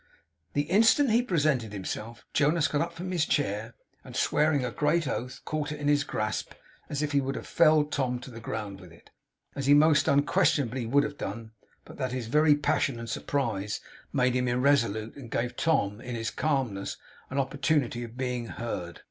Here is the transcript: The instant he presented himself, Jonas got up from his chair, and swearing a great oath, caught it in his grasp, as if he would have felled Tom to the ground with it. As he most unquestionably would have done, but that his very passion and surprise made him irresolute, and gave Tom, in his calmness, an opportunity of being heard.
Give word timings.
The 0.53 0.63
instant 0.63 1.11
he 1.11 1.21
presented 1.21 1.73
himself, 1.73 2.25
Jonas 2.33 2.67
got 2.67 2.81
up 2.81 2.93
from 2.93 3.11
his 3.11 3.23
chair, 3.23 3.75
and 4.03 4.15
swearing 4.15 4.65
a 4.65 4.71
great 4.71 5.07
oath, 5.07 5.41
caught 5.45 5.71
it 5.71 5.79
in 5.79 5.87
his 5.87 6.03
grasp, 6.03 6.53
as 6.89 7.03
if 7.03 7.11
he 7.11 7.21
would 7.21 7.35
have 7.35 7.45
felled 7.45 7.91
Tom 7.91 8.17
to 8.21 8.31
the 8.31 8.39
ground 8.39 8.79
with 8.81 8.91
it. 8.91 9.11
As 9.55 9.67
he 9.67 9.75
most 9.75 10.07
unquestionably 10.07 10.87
would 10.87 11.03
have 11.03 11.19
done, 11.19 11.51
but 11.85 11.97
that 11.97 12.13
his 12.13 12.25
very 12.25 12.55
passion 12.55 12.97
and 12.97 13.07
surprise 13.11 13.79
made 14.11 14.33
him 14.33 14.47
irresolute, 14.47 15.15
and 15.15 15.29
gave 15.29 15.55
Tom, 15.55 16.01
in 16.01 16.15
his 16.15 16.31
calmness, 16.31 16.97
an 17.29 17.37
opportunity 17.37 18.03
of 18.03 18.17
being 18.17 18.47
heard. 18.47 18.99